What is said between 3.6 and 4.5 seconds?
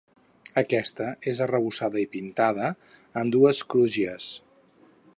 crugies.